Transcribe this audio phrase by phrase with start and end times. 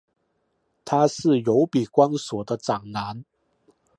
[0.83, 3.23] 他是由比光索的长男。